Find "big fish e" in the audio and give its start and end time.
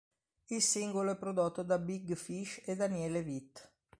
1.77-2.75